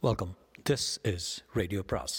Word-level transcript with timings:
Welcome 0.00 0.36
this 0.70 0.98
is 1.02 1.44
radio 1.52 1.82
பிராஸ் 1.86 2.16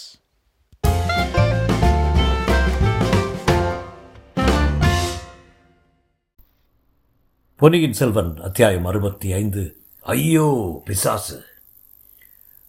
பொன்னியின் 7.56 7.92
செல்வன் 7.92 8.40
அத்தியாயம் 8.40 8.84
அறுபத்தி 8.84 9.32
ஐந்து 9.32 9.82
ஐயோ 10.00 10.82
பிசாசு. 10.84 11.44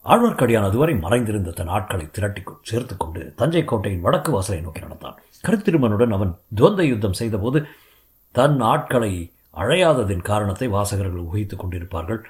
ஆழ்வார்க்கடியான் 0.05 0.63
அதுவரை 0.63 0.95
மறைந்திருந்த 0.95 1.51
தன் 1.51 1.67
ஆட்களை 1.67 2.09
திரட்டி 2.11 2.43
சேர்த்து 2.61 2.97
கொண்டு 2.97 3.33
தஞ்சை 3.35 3.65
கோட்டையின் 3.65 4.01
வடக்கு 4.01 4.31
வாசலை 4.31 4.61
நோக்கி 4.61 4.79
நடந்தான். 4.79 5.21
கருத்திருமனுடன் 5.47 6.13
அவன் 6.13 6.39
துவந்த 6.55 6.81
யுத்தம் 6.87 7.13
செய்தபோது 7.13 7.65
தன் 8.31 8.59
ஆட்களை 8.59 9.33
அழையாததின் 9.55 10.21
காரணத்தை 10.21 10.67
வாசகர்கள் 10.67 11.21
ஊகித்துக் 11.21 11.65
கொண்டிருப்பார்கள். 11.65 12.23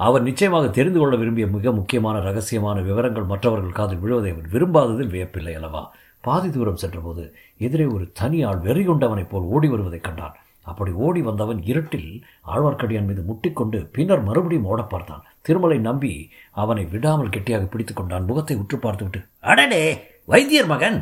அவன் 0.00 0.22
நிச்சயமாக 0.22 0.66
தெரிந்து 0.68 0.98
கொள்ள 0.98 1.16
விரும்பிய 1.16 1.46
மிக 1.46 1.72
முக்கியமான 1.72 2.16
ரகசியமான 2.18 2.82
விவரங்கள் 2.82 3.24
மற்றவர்கள் 3.24 3.70
காதில் 3.70 3.98
விழுவதை 3.98 4.30
அவன் 4.32 4.50
விரும்பாததில் 4.50 5.12
வியப்பில்லை 5.14 5.54
அல்லவா? 5.54 5.82
பாதி 6.20 6.48
தூரம் 6.50 6.76
சென்றபோது 6.76 7.22
எதிரே 7.58 7.86
ஒரு 7.86 8.04
தனி 8.12 8.38
ஆள் 8.42 8.58
வெறி 8.58 8.84
கொண்டவனைப் 8.84 9.30
போல் 9.30 9.42
ஓடி 9.42 9.68
வருவதைக் 9.68 10.04
கண்டான். 10.04 10.36
அப்படி 10.62 10.92
ஓடி 10.92 11.20
வந்தவன் 11.22 11.60
இருட்டில் 11.62 12.10
ஆழ்வார்க்கடியான் 12.46 13.04
மீது 13.04 13.22
முட்டிக்கொண்டு 13.22 13.78
பின்னர் 13.92 14.22
மறுபடியும் 14.22 14.64
ஓட 14.64 14.82
பார்த்தான். 14.82 15.26
திருமலை 15.40 15.78
நம்பி 15.78 16.12
அவனை 16.52 16.84
விடாமல் 16.84 17.28
கெட்டியாக 17.28 17.66
பிடித்து 17.66 17.94
கொண்டான். 17.94 18.24
முகத்தை 18.24 18.56
உற்று 18.56 18.78
பார்த்துவிட்டு 18.78 19.20
அடடே 19.40 19.82
வைத்தியர் 20.24 20.66
மகன்! 20.66 20.98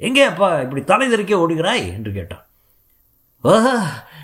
எங்கே 0.00 0.22
அப்பா 0.22 0.60
இப்படி 0.60 0.84
தலை 0.84 1.06
தெறிக்க 1.08 1.34
ஓடுகிறாய்? 1.36 1.86
என்று 1.92 2.12
கேட்டான். 2.12 2.44
ஓஹா 3.44 3.74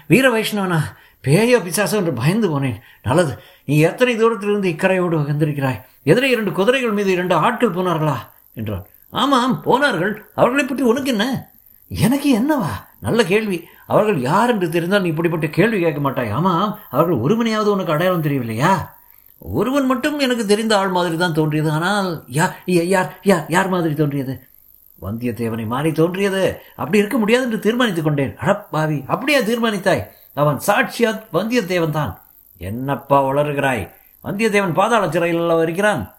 வீர 0.07 0.27
வைஷ்ணவனா 0.31 0.79
பேயோ 1.25 1.59
பிசாசோ 1.67 1.93
என்று 1.93 2.13
பயந்து 2.13 2.49
போனேன். 2.49 2.79
நல்லது 3.03 3.33
நீ 3.65 3.79
எத்தனை 3.79 4.17
தூரத்திலிருந்து 4.17 4.69
இக்கரையோடு 4.69 5.17
வந்திருக்கிறாய்? 5.25 5.81
எதிரே 6.03 6.31
இரண்டு 6.31 6.53
குதிரைகள் 6.53 6.91
மீது 6.91 7.11
இரண்டு 7.13 7.35
ஆட்கள் 7.35 7.75
போனார்களா? 7.75 8.17
என்றான். 8.55 8.87
ஆமாம் 9.11 9.63
போனார்கள். 9.63 10.13
அவர்களை 10.35 10.65
பற்றி 10.65 10.85
உனக்கு 10.85 11.11
என்ன? 11.11 11.53
எனக்கு 11.89 12.29
என்னவா? 12.39 12.73
நல்ல 13.01 13.25
கேள்வி. 13.25 13.69
அவர்கள் 13.87 14.19
யார் 14.21 14.51
என்று 14.51 14.69
தெரிந்தால் 14.69 15.03
நீ 15.03 15.09
இப்படிப்பட்ட 15.09 15.47
கேள்வி 15.47 15.81
கேட்க 15.81 16.01
மாட்டாய். 16.01 16.31
ஆமாம் 16.31 16.79
அவர்கள் 16.91 17.17
ஒருவனையாவது 17.17 17.71
உனக்கு 17.73 17.93
அடையாளம் 17.93 18.23
தெரியவில்லையா? 18.23 18.73
ஒருவன் 19.39 19.87
மட்டும் 19.87 20.19
எனக்கு 20.19 20.47
தெரிந்த 20.47 20.79
ஆள் 20.79 20.89
மாதிரி 20.89 21.17
தான் 21.17 21.33
தோன்றியது. 21.33 21.71
ஆனால் 21.71 22.25
யார் 22.29 22.57
யார் 22.65 23.21
யார் 23.23 23.45
யார் 23.49 23.69
மாதிரி 23.69 23.95
தோன்றியது? 23.95 24.35
வந்தியத்தேவனை 25.03 25.67
மாறி 25.67 25.93
தோன்றியது. 25.93 26.61
அப்படி 26.77 26.99
இருக்க 26.99 27.19
முடியாது 27.19 27.45
என்று 27.45 27.59
தீர்மானித்துக் 27.59 28.05
கொண்டேன். 28.05 28.37
அடப்பாவி 28.37 29.07
அப்படியா 29.07 29.41
தீர்மானித்தாய்? 29.41 30.05
அவன் 30.35 30.61
சாட்சியாத் 30.67 31.23
வந்தியத்தேவன் 31.33 31.91
தான். 31.91 32.23
என்னப்பா 32.59 33.25
வளருகிறாய்? 33.25 33.91
வந்தியத்தேவன் 34.25 34.73
பாதாள 34.73 35.11
சிறையில் 35.11 35.63
இருக்கிறான்? 35.63 36.15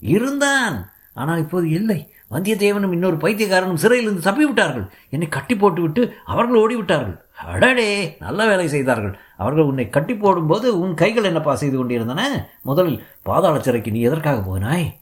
இருந்தான். 0.00 0.92
ஆனால் 1.14 1.38
இப்போது 1.38 1.70
இல்லை. 1.70 2.08
வந்தியத்தேவனும் 2.30 2.92
இன்னொரு 2.92 3.16
பைத்தியக்காரனும் 3.16 3.74
சிறையிலிருந்து 3.74 4.22
தப்பி 4.22 4.44
விட்டார்கள் 4.44 4.90
என்னை 5.10 5.28
கட்டி 5.28 5.56
போட்டுவிட்டு 5.56 6.14
அவர்கள் 6.24 6.60
ஓடிவிட்டார்கள். 6.60 7.20
அடடே 7.44 8.16
நல்ல 8.20 8.46
வேலை 8.46 8.68
செய்தார்கள். 8.68 9.18
அவர்கள் 9.36 9.64
உன்னை 9.64 9.90
கட்டி 9.90 10.16
போடும்போது 10.16 10.80
உன் 10.80 10.94
கைகள் 10.94 11.24
என்னப்பா 11.24 11.54
செய்து 11.54 11.76
கொண்டிருந்தன? 11.76 12.48
முதலில் 12.62 13.06
பாதாள 13.22 13.60
சிறைக்கு 13.60 13.90
நீ 13.90 14.00
எதற்காக 14.00 14.40
போனாய்? 14.40 14.94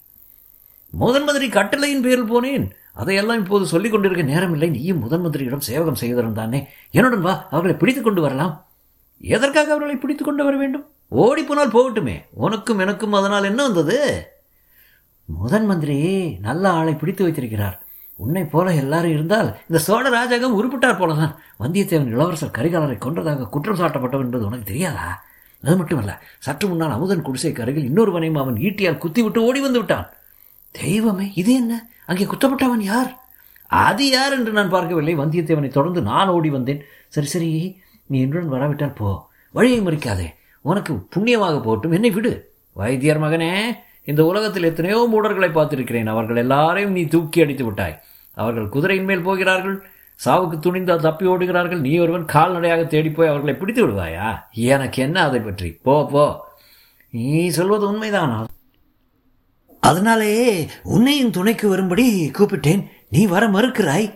முதன் 0.90 1.24
மந்திரி 1.24 1.48
கட்டளையின் 1.48 2.02
பேரில் 2.02 2.32
போனேன். 2.32 2.70
அதையெல்லாம் 2.92 3.38
இப்போது 3.38 3.66
சொல்லிக் 3.66 3.92
கொண்டிருக்க 3.92 4.22
நேரமில்லை. 4.32 4.70
நீயும் 4.70 4.98
முதன் 4.98 5.26
மந்திரியிடம் 5.26 5.66
சேவகம் 5.68 6.00
செய்திருந்தானே 6.00 6.66
என்னுடன் 6.90 7.20
வா 7.20 7.46
அவர்களை 7.50 7.76
பிடித்துக் 7.76 8.04
கொண்டு 8.04 8.20
வரலாம். 8.20 8.66
எதற்காக 9.18 9.66
அவர்களை 9.66 9.96
பிடித்துக் 9.96 10.26
கொண்டு 10.26 10.44
வர 10.44 10.56
வேண்டும்? 10.56 10.86
ஓடி 11.08 11.42
போனால் 11.42 11.70
போகட்டுமே. 11.70 12.24
உனக்கும் 12.30 12.78
எனக்கும் 12.78 13.12
அதனால் 13.12 13.44
என்ன 13.44 13.62
வந்தது? 13.62 14.26
முதன் 15.24 15.66
மந்திரி 15.66 15.96
நல்ல 16.40 16.70
ஆளை 16.70 16.94
பிடித்து 16.94 17.22
வைத்திருக்கிறார். 17.22 17.82
உன்னை 18.16 18.44
போல 18.44 18.74
எல்லாரும் 18.74 19.10
இருந்தால் 19.10 19.56
இந்த 19.68 19.82
சோழ 19.82 20.08
ராஜாகம் 20.08 20.56
உருப்பிட்டார் 20.56 20.98
போலதான். 20.98 21.34
வந்தியத்தேவன் 21.60 22.06
இளவரசர் 22.06 22.56
கரிகாலரை 22.58 22.96
கொன்றதாக 22.98 23.48
குற்றம் 23.48 23.78
சாட்டப்பட்டவன் 23.78 24.26
என்பது 24.26 24.46
உனக்கு 24.46 24.64
தெரியாதா? 24.64 25.24
அது 25.62 25.76
மட்டுமல்ல 25.76 26.22
சற்று 26.38 26.68
முன்னால் 26.68 26.90
அமுதன் 26.90 27.24
குடிசைக்கு 27.24 27.60
அருகில் 27.60 27.92
இன்னொருவனையும் 27.92 28.38
அவன் 28.38 28.54
ஈட்டியால் 28.54 28.98
குத்திவிட்டு 28.98 29.42
ஓடி 29.42 29.60
வந்து 29.60 29.78
விட்டான். 29.78 30.10
தெய்வமே 30.72 31.32
இது 31.34 31.52
என்ன? 31.54 31.90
அங்கே 32.06 32.24
குத்தப்பட்டவன் 32.24 32.80
யார்? 32.80 33.10
அது 33.66 34.10
யார் 34.10 34.32
என்று 34.32 34.52
நான் 34.52 34.70
பார்க்கவில்லை. 34.70 35.16
வந்தியத்தேவனை 35.16 35.68
தொடர்ந்து 35.68 36.02
நான் 36.02 36.28
ஓடி 36.28 36.50
வந்தேன். 36.50 36.82
சரி 37.08 37.26
சரி 37.26 37.82
நீ 38.06 38.20
என்னுடன் 38.20 38.48
வராவிட்டால் 38.48 38.94
போ. 38.94 39.30
வழியை 39.50 39.80
மறிக்காதே. 39.80 40.34
உனக்கு 40.60 40.94
புண்ணியமாக 40.94 41.56
போட்டும் 41.58 41.92
என்னை 41.92 42.10
விடு. 42.10 42.32
வைத்தியர் 42.72 43.22
மகனே 43.22 43.74
இந்த 44.04 44.24
உலகத்தில் 44.24 44.64
எத்தனையோ 44.64 45.08
மூடர்களை 45.12 45.50
பார்த்திருக்கிறேன். 45.52 46.06
அவர்கள் 46.06 46.36
எல்லாரையும் 46.36 46.92
நீ 46.92 47.04
தூக்கி 47.04 47.42
அடித்து 47.42 47.64
விட்டாய். 47.64 48.00
அவர்கள் 48.34 48.68
குதிரையின் 48.68 49.04
மேல் 49.04 49.22
போகிறார்கள். 49.22 49.76
சாவுக்கு 50.24 50.56
துணிந்தால் 50.58 51.00
தப்பி 51.00 51.26
ஓடுகிறார்கள். 51.26 51.80
நீ 51.80 51.98
ஒருவன் 51.98 52.24
கால்நடையாக 52.24 52.82
தேடிப்போய் 52.84 53.28
அவர்களை 53.28 53.54
பிடித்து 53.54 53.88
விடுவாயா? 53.88 54.44
எனக்கு 54.52 55.02
என்ன 55.02 55.22
அதை 55.22 55.40
பற்றி? 55.40 55.70
போ 55.82 56.06
போ. 56.06 56.24
நீ 57.10 57.48
சொல்வது 57.48 57.88
உண்மைதான்? 57.88 58.46
அதனாலேயே 59.88 60.68
உன்னையும் 60.96 61.30
துணைக்கு 61.30 61.66
வரும்படி 61.68 62.30
கூப்பிட்டேன். 62.38 62.82
நீ 63.10 63.26
வர 63.26 63.46
மறுக்கிறாய். 63.46 64.08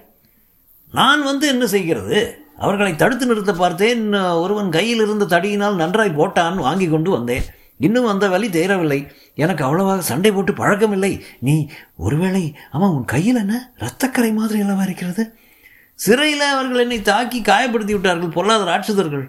நான் 0.93 1.23
வந்து 1.23 1.47
என்ன 1.49 1.67
செய்கிறது? 1.67 2.19
அவர்களை 2.59 2.97
தடுத்து 2.97 3.27
நிறுத்த 3.27 3.53
பார்த்தேன். 3.53 4.03
ஒருவன் 4.15 4.71
கையில் 4.71 5.03
இருந்த 5.03 5.25
தடியினால் 5.25 5.81
நன்றாய் 5.83 6.19
போட்டான் 6.19 6.57
வாங்கி 6.57 6.89
கொண்டு 6.89 7.11
வந்தேன். 7.11 7.43
இன்னும் 7.79 8.07
அந்த 8.07 8.29
வழி 8.29 8.49
தேரவில்லை. 8.49 9.01
எனக்கு 9.35 9.65
அவ்வளவாக 9.65 10.07
சண்டை 10.11 10.31
போட்டு 10.33 10.53
பழக்கமில்லை. 10.53 11.13
நீ 11.39 11.57
ஒருவேளை 11.97 12.45
ஆமாம் 12.71 12.95
உன் 12.95 13.05
கையில் 13.05 13.37
என்ன 13.37 13.73
ரத்தக்கரை 13.81 14.31
மாதிரி 14.35 14.61
அல்லவா 14.61 14.83
இருக்கிறது? 14.83 15.25
சிறையில் 15.95 16.47
அவர்கள் 16.55 16.79
என்னை 16.79 17.03
தாக்கி 17.03 17.41
காயப்படுத்தி 17.41 17.95
விட்டார்கள் 17.97 18.37
பொல்லாத 18.39 18.65
ராட்சதர்கள். 18.71 19.27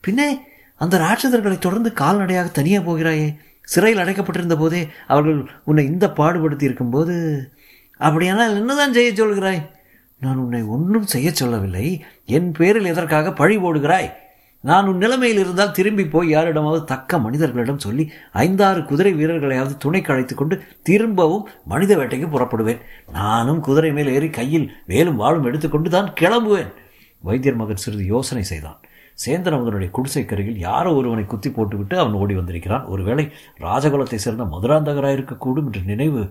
பின்னே 0.00 0.28
அந்த 0.76 0.98
ராட்சதர்களை 0.98 1.58
தொடர்ந்து 1.58 1.92
கால்நடையாக 1.92 2.48
தனியாக 2.48 2.84
போகிறாயே. 2.86 3.28
சிறையில் 3.64 4.02
அடைக்கப்பட்டிருந்த 4.02 4.56
போதே 4.56 4.80
அவர்கள் 5.06 5.38
உன்னை 5.64 5.84
இந்த 5.84 6.06
பாடுபடுத்தி 6.16 6.62
இருக்கும்போது 6.62 7.14
அப்படியானால் 7.98 8.56
என்னதான் 8.56 8.92
செய்ய 8.92 9.10
சொல்கிறாய்? 9.12 9.62
நான் 10.20 10.36
உன்னை 10.36 10.62
ஒன்றும் 10.62 11.06
செய்ய 11.06 11.28
சொல்லவில்லை. 11.30 11.86
என் 12.26 12.52
பேரில் 12.52 12.90
எதற்காக 12.92 13.32
பழி 13.32 13.56
போடுகிறாய்? 13.58 14.10
நான் 14.60 14.86
உன் 14.86 14.96
நிலைமையில் 14.96 15.38
இருந்தால் 15.38 15.72
திரும்பி 15.72 16.04
போய் 16.06 16.28
யாரிடமாவது 16.28 16.84
தக்க 16.84 17.18
மனிதர்களிடம் 17.18 17.78
சொல்லி 17.78 18.04
ஐந்தாறு 18.32 18.84
குதிரை 18.84 19.12
வீரர்களையாவது 19.14 19.74
துணைக்கு 19.76 20.12
அழைத்து 20.12 20.34
கொண்டு 20.34 20.62
திரும்பவும் 20.82 21.48
மனித 21.64 21.96
வேட்டைக்கு 21.96 22.28
புறப்படுவேன். 22.28 22.80
நானும் 23.12 23.60
குதிரை 23.60 23.92
மேல் 23.92 24.12
ஏறி 24.12 24.30
கையில் 24.30 24.66
வேலும் 24.86 25.16
வாழும் 25.16 25.44
எடுத்துக்கொண்டு 25.44 25.90
தான் 25.90 26.12
கிளம்புவேன். 26.20 26.72
வைத்தியர் 27.20 27.56
மகன் 27.56 27.76
சிறிது 27.76 28.04
யோசனை 28.04 28.42
செய்தான். 28.42 28.80
சேந்தன் 29.18 29.56
அவனுடைய 29.56 29.90
குடிசைக்கருகில் 29.96 30.58
யாரோ 30.58 30.94
ஒருவனை 30.94 31.24
குத்தி 31.24 31.50
போட்டுவிட்டு 31.50 31.98
அவன் 31.98 32.18
ஓடி 32.22 32.34
வந்திருக்கிறான். 32.34 32.84
ஒருவேளை 32.84 33.24
ராஜகுலத்தை 33.58 34.18
சேர்ந்த 34.24 34.44
மதுராந்தகராயிருக்கக்கூடும் 34.44 35.68
என்ற 35.70 35.80
நினைவு 35.92 36.22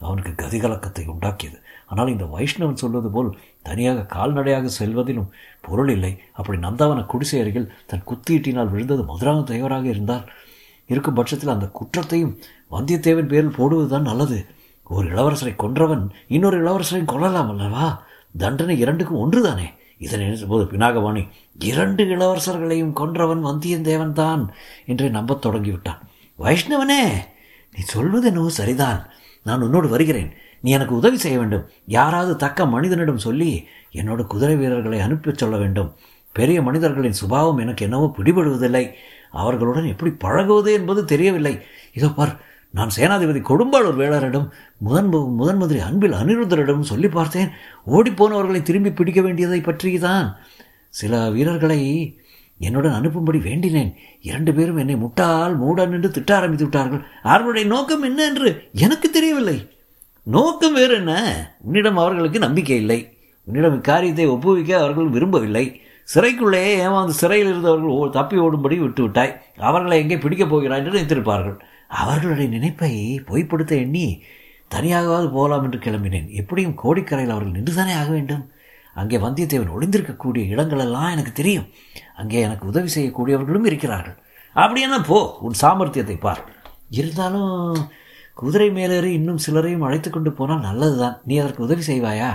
அவனுக்கு 0.00 0.32
கதிகலக்கத்தை 0.42 1.04
உண்டாக்கியது. 1.06 1.58
ஆனால் 1.86 2.08
இந்த 2.08 2.24
வைஷ்ணவன் 2.24 2.80
சொல்வது 2.82 3.08
போல் 3.10 3.28
தனியாக 3.62 4.06
கால்நடையாக 4.14 4.70
செல்வதிலும் 4.78 5.32
பொருள் 5.60 5.88
இல்லை. 5.88 6.12
அப்படி 6.32 6.58
நந்தவன 6.58 7.04
குடிசை 7.04 7.40
அருகில் 7.40 7.70
தன் 7.86 8.06
குத்தியீட்டினால் 8.10 8.72
விழுந்தது 8.72 9.02
மதுராந்த 9.02 9.44
தேவராக 9.52 9.84
இருந்தால் 9.84 10.24
இருக்கும் 10.90 11.14
பட்சத்தில் 11.14 11.54
அந்த 11.54 11.66
குற்றத்தையும் 11.66 12.34
வந்தியத்தேவன் 12.70 13.30
பேரில் 13.32 13.56
போடுவதுதான் 13.58 14.08
நல்லது. 14.10 14.38
ஒரு 14.86 15.06
இளவரசரை 15.08 15.54
கொன்றவன் 15.56 16.02
இன்னொரு 16.26 16.56
இளவரசரையும் 16.62 17.12
கொல்லலாம் 17.12 17.50
அல்லவா? 17.52 17.86
தண்டனை 18.38 18.74
இரண்டுக்கும் 18.78 19.22
ஒன்றுதானே? 19.24 19.68
இதனை 20.06 20.26
போது 20.52 20.64
பினாகபாணி 20.72 21.22
இரண்டு 21.70 22.02
இளவரசர்களையும் 22.14 22.94
கொன்றவன் 23.00 23.42
வந்தியத்தேவன் 23.48 24.12
தான் 24.12 24.42
என்று 24.86 25.06
நம்பத் 25.10 25.44
தொடங்கிவிட்டான். 25.46 26.00
வைஷ்ணவனே 26.38 27.02
நீ 27.74 27.82
சொல்வது 27.94 28.26
என்னவோ 28.26 28.50
சரிதான். 28.60 29.00
நான் 29.46 29.64
உன்னோடு 29.66 29.88
வருகிறேன். 29.88 30.30
நீ 30.60 30.70
எனக்கு 30.70 30.94
உதவி 30.94 31.18
செய்ய 31.18 31.36
வேண்டும். 31.38 31.64
யாராவது 31.98 32.32
தக்க 32.36 32.66
மனிதனிடம் 32.66 33.24
சொல்லி 33.26 33.52
என்னோட 33.92 34.20
குதிரை 34.32 34.56
வீரர்களை 34.56 34.98
அனுப்பி 35.00 35.32
சொல்ல 35.34 35.56
வேண்டும். 35.56 35.90
பெரிய 36.32 36.58
மனிதர்களின் 36.62 37.18
சுபாவம் 37.20 37.62
எனக்கு 37.64 37.84
என்னவோ 37.84 38.06
பிடிபடுவதில்லை. 38.18 38.84
அவர்களுடன் 39.42 39.88
எப்படி 39.92 40.10
பழகுவது 40.24 40.70
என்பது 40.72 41.00
தெரியவில்லை. 41.04 41.54
இதோ 41.94 42.08
பார் 42.08 42.32
நான் 42.72 42.90
சேனாதிபதி 42.96 43.40
கொடும்பாளூர் 43.40 43.96
வேளாரிடம் 43.96 44.48
முதன் 44.78 45.06
முதன் 45.06 45.56
மந்திரி 45.56 45.80
அன்பில் 45.80 46.12
அனிருத்தரிடம் 46.12 46.80
சொல்லி 46.80 47.08
பார்த்தேன். 47.08 47.48
ஓடிப்போனவர்களை 47.86 48.62
திரும்பி 48.62 48.92
பிடிக்க 48.92 49.20
வேண்டியதை 49.20 49.60
பற்றி 49.60 49.98
தான் 49.98 50.36
சில 50.88 51.30
வீரர்களை 51.30 52.16
என்னுடன் 52.58 52.92
அனுப்பும்படி 52.92 53.38
வேண்டினேன். 53.38 53.94
இரண்டு 54.20 54.54
பேரும் 54.54 54.76
என்னை 54.76 54.96
முட்டால் 54.96 55.58
மூடன் 55.60 55.92
என்று 55.92 56.10
திட்ட 56.10 56.36
ஆரம்பித்து 56.36 56.64
விட்டார்கள். 56.64 57.04
அவர்களுடைய 57.22 57.68
நோக்கம் 57.68 58.02
என்ன 58.02 58.24
என்று 58.24 58.68
எனக்கு 58.72 59.10
தெரியவில்லை. 59.10 59.70
நோக்கம் 60.22 60.74
வேறு 60.74 60.94
என்ன? 60.94 61.50
உன்னிடம் 61.60 61.96
அவர்களுக்கு 61.96 62.38
நம்பிக்கை 62.38 62.76
இல்லை. 62.76 63.16
உன்னிடம் 63.44 63.82
இக்காரியத்தை 63.82 64.26
ஒப்புவிக்க 64.26 64.78
அவர்கள் 64.78 65.08
விரும்பவில்லை. 65.08 65.80
சிறைக்குள்ளேயே 66.14 66.76
ஏமாந்து 66.80 67.08
சிறையில் 67.08 67.48
இருந்தவர்கள் 67.48 67.88
ஓ- 67.88 68.10
தப்பி 68.10 68.36
ஓடும்படி 68.36 68.78
விட்டுவிட்டாய். 68.78 69.36
அவர்களை 69.56 69.98
எங்கே 69.98 70.18
பிடிக்கப் 70.18 70.50
போகிறாய் 70.50 70.84
என்று 70.84 71.00
நினைத்திருப்பார்கள். 71.00 71.58
அவர்களுடைய 72.00 72.50
நினைப்பை 72.50 72.92
பொய்ப்படுத்த 73.26 73.72
எண்ணி 73.76 74.22
தனியாகவாது 74.74 75.28
போகலாம் 75.30 75.64
என்று 75.64 75.78
கிளம்பினேன். 75.78 76.28
எப்படியும் 76.40 76.78
கோடிக்கரையில் 76.82 77.34
அவர்கள் 77.34 77.56
நின்றுதானே 77.56 77.94
ஆக 78.00 78.10
வேண்டும்? 78.10 78.44
அங்கே 78.94 79.18
வந்தியத்தேவன் 79.18 79.74
ஒளிந்திருக்கக்கூடிய 79.76 80.42
இடங்களெல்லாம் 80.54 81.10
எனக்கு 81.10 81.32
தெரியும். 81.32 81.68
அங்கே 82.14 82.40
எனக்கு 82.40 82.64
உதவி 82.66 82.88
செய்யக்கூடியவர்களும் 82.94 83.68
இருக்கிறார்கள். 83.70 84.16
அப்படின்னா 84.54 84.98
போ 85.04 85.18
உன் 85.40 85.60
சாமர்த்தியத்தை 85.60 86.16
பார். 86.20 86.42
இருந்தாலும் 86.88 87.52
குதிரை 88.34 88.70
மேலேறி 88.70 89.12
இன்னும் 89.12 89.42
சிலரையும் 89.46 89.86
அழைத்து 89.86 90.10
கொண்டு 90.10 90.32
போனால் 90.32 90.66
நல்லதுதான். 90.68 91.16
நீ 91.24 91.34
அதற்கு 91.38 91.62
உதவி 91.62 91.84
செய்வாயா? 91.86 92.30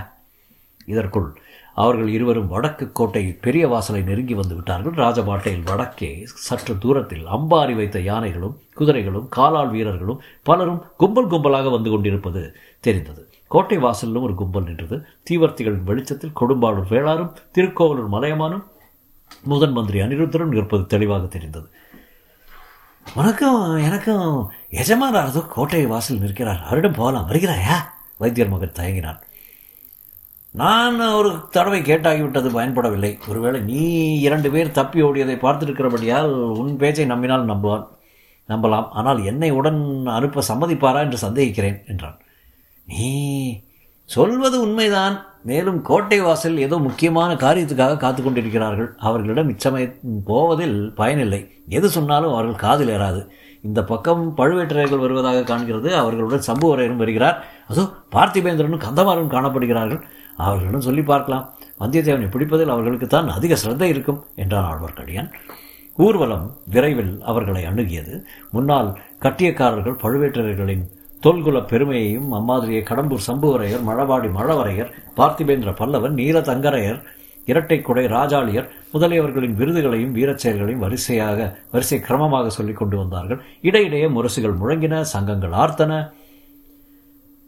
இதற்குள் 0.86 1.30
அவர்கள் 1.78 2.08
இருவரும் 2.08 2.48
வடக்கு 2.48 2.92
கோட்டை 2.92 3.38
பெரிய 3.42 3.68
வாசலை 3.68 4.02
நெருங்கி 4.02 4.34
வந்து 4.34 4.56
விட்டார்கள். 4.56 4.94
ராஜபாட்டையில் 4.94 5.64
வடக்கே 5.64 6.22
சற்று 6.26 6.78
தூரத்தில் 6.78 7.26
அம்பாரி 7.26 7.76
வைத்த 7.76 8.00
யானைகளும் 8.00 8.60
குதிரைகளும் 8.74 9.30
காலாள் 9.30 9.70
வீரர்களும் 9.70 10.22
பலரும் 10.44 10.84
கும்பல் 10.98 11.28
கும்பலாக 11.28 11.72
வந்து 11.72 11.90
கொண்டிருப்பது 11.90 12.56
தெரிந்தது. 12.80 13.30
கோட்டை 13.48 13.78
வாசலிலும் 13.78 14.22
ஒரு 14.22 14.36
கும்பல் 14.36 14.64
நின்றது. 14.64 15.06
தீவர்த்திகளின் 15.30 15.84
வெளிச்சத்தில் 15.84 16.32
கொடும்பாளூர் 16.40 16.88
வேளாரும் 16.90 17.34
திருக்கோவலூர் 17.52 18.12
மலையமானும் 18.12 18.64
முதன் 19.44 19.72
மந்திரி 19.72 20.00
அனிருத்தரும் 20.00 20.48
நிற்பது 20.48 20.86
தெளிவாக 20.86 21.26
தெரிந்தது. 21.26 21.68
உனக்கும் 23.16 23.78
எனக்கும் 23.78 24.52
எஜமானாரதோ 24.72 25.48
கோட்டை 25.48 25.86
வாசல் 25.86 26.18
நிற்கிறார். 26.18 26.64
அவரிடம் 26.64 26.92
போகலாம். 26.92 27.30
வருகிறாயா? 27.30 27.78
வைத்தியர் 28.18 28.50
மகன் 28.50 28.72
தயங்கினான். 28.76 29.20
நான் 30.54 31.00
ஒரு 31.00 31.30
தடவை 31.52 31.80
கேட்டாகிவிட்டது 31.82 32.50
பயன்படவில்லை. 32.50 33.12
ஒருவேளை 33.30 33.60
நீ 33.62 33.82
இரண்டு 34.20 34.50
பேர் 34.52 34.72
தப்பி 34.72 35.00
ஓடியதை 35.02 35.36
பார்த்திருக்கிறபடியால் 35.42 36.32
உன் 36.62 36.76
பேச்சை 36.76 37.06
நம்பினால் 37.06 37.46
நம்புவான் 37.46 37.86
நம்பலாம். 38.50 38.88
ஆனால் 38.90 39.24
என்னை 39.24 39.50
உடன் 39.52 39.82
அனுப்ப 40.06 40.44
சம்மதிப்பாரா 40.50 41.00
என்று 41.00 41.18
சந்தேகிக்கிறேன் 41.28 41.80
என்றான். 41.88 42.18
நீ 42.88 43.14
சொல்வது 44.06 44.62
உண்மைதான். 44.62 45.26
மேலும் 45.44 45.82
கோட்டை 45.82 46.20
வாசல் 46.22 46.58
ஏதோ 46.58 46.78
முக்கியமான 46.78 47.34
காரியத்துக்காக 47.34 47.98
காத்து 47.98 48.22
கொண்டிருக்கிறார்கள். 48.24 48.96
அவர்களிடம் 48.98 49.50
இச்சமயம் 49.50 50.24
போவதில் 50.26 50.94
பயனில்லை. 50.96 51.42
எது 51.70 51.90
சொன்னாலும் 51.90 52.34
அவர்கள் 52.34 52.64
காதில் 52.66 52.90
ஏறாது. 52.90 53.22
இந்த 53.62 53.84
பக்கம் 53.84 54.24
பழுவேட்டரையர்கள் 54.38 55.04
வருவதாக 55.04 55.40
காண்கிறது. 55.42 55.90
அவர்களுடன் 55.94 56.48
சம்புவரையரும் 56.48 57.02
வருகிறார். 57.04 57.38
அதோ 57.68 57.84
பார்த்திபேந்திரனும் 58.16 58.84
கந்தமாரும் 58.86 59.34
காணப்படுகிறார்கள். 59.36 60.02
அவர்களிடம் 60.38 60.86
சொல்லி 60.88 61.02
பார்க்கலாம். 61.02 61.46
வந்தியத்தேவனை 61.80 62.28
பிடிப்பதில் 62.32 62.74
அவர்களுக்கு 62.74 63.08
தான் 63.08 63.28
அதிக 63.28 63.56
சிரத்தை 63.56 63.90
இருக்கும் 63.90 64.24
என்றான் 64.36 64.68
ஆழ்வார்க்கடியான். 64.72 65.30
ஊர்வலம் 65.98 66.46
விரைவில் 66.70 67.22
அவர்களை 67.22 67.64
அணுகியது. 67.64 68.24
முன்னால் 68.52 68.90
கட்டியக்காரர்கள் 69.22 70.02
பழுவேட்டரர்களின் 70.04 70.86
தொல்குல 71.24 71.58
பெருமையையும் 71.66 72.32
அம்மாதிரியை 72.32 72.82
கடம்பூர் 72.84 73.28
சம்புவரையர் 73.28 73.86
மழவாடி 73.88 74.30
மழவரையர் 74.32 74.92
பார்த்திபேந்திர 75.18 75.72
பல்லவன் 75.80 76.18
நீல 76.20 76.40
தங்கரையர் 76.40 77.00
இரட்டை 77.46 77.82
குடை 77.82 78.06
ராஜாளியர் 78.06 78.68
முதலியவர்களின் 78.94 79.56
விருதுகளையும் 79.56 80.12
வீரச் 80.12 80.38
செயல்களையும் 80.38 80.80
வரிசையாக 80.80 81.58
வரிசை 81.72 82.00
கிரமமாக 82.00 82.48
சொல்லிக் 82.48 82.78
கொண்டு 82.78 82.98
வந்தார்கள். 82.98 83.40
இடையிடையே 83.62 84.08
முரசுகள் 84.08 84.60
முழங்கின 84.62 85.02
சங்கங்கள் 85.02 85.52
ஆர்த்தன. 85.52 86.10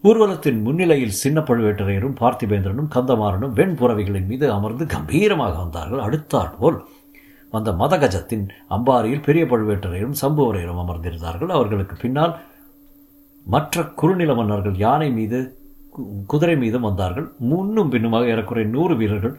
ஊர்வலத்தின் 0.03 0.59
முன்னிலையில் 0.65 1.17
சின்ன 1.21 1.39
பழுவேட்டரையரும் 1.47 2.15
பார்த்திபேந்திரனும் 2.19 2.91
கந்தமாறனும் 2.95 3.55
வெண்புறவிகளின் 3.57 4.29
மீது 4.31 4.45
அமர்ந்து 4.57 4.85
கம்பீரமாக 4.93 5.55
வந்தார்கள். 5.63 6.03
அடுத்தாற் 6.05 6.53
போல் 6.59 6.77
வந்த 7.53 7.69
மதகஜத்தின் 7.81 8.45
அம்பாரியில் 8.75 9.25
பெரிய 9.27 9.43
பழுவேட்டரையரும் 9.51 10.19
சம்புவரையரும் 10.21 10.81
அமர்ந்திருந்தார்கள். 10.83 11.51
அவர்களுக்கு 11.57 11.95
பின்னால் 12.03 12.33
மற்ற 13.45 13.83
குறுநில 13.99 14.31
மன்னர்கள் 14.39 14.77
யானை 14.85 15.09
மீது 15.19 15.37
குதிரை 16.31 16.55
மீதும் 16.63 16.87
வந்தார்கள். 16.89 17.27
முன்னும் 17.51 17.91
பின்னுமாக 17.93 18.31
ஏறக்குறை 18.33 18.65
நூறு 18.75 18.95
வீரர்கள் 19.01 19.35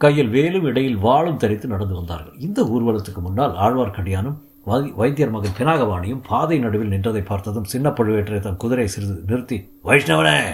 கையில் 0.00 0.34
வேலும் 0.36 0.66
இடையில் 0.70 0.98
வாளும் 1.06 1.40
தரித்து 1.42 1.66
நடந்து 1.74 1.94
வந்தார்கள். 2.00 2.36
இந்த 2.46 2.60
ஊர்வலத்துக்கு 2.74 3.20
முன்னால் 3.26 3.54
ஆழ்வார்க்கடியானும் 3.64 4.38
வைத்தியர் 4.64 5.30
மகன் 5.30 5.56
பினாகவாணியும் 5.58 6.20
பாதை 6.28 6.58
நடுவில் 6.58 6.90
நின்றதை 6.90 7.24
பார்த்ததும் 7.24 7.64
சின்ன 7.64 7.88
பழுவேற்றை 7.88 8.40
தன் 8.40 8.56
குதிரை 8.56 8.88
சிறிது 8.88 9.22
நிறுத்தி 9.26 9.70
வைஷ்ணவனே 9.84 10.52